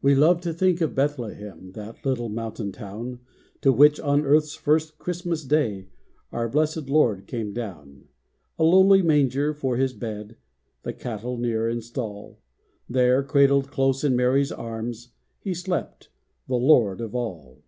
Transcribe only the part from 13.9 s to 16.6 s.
in Mary's arms, He slept, the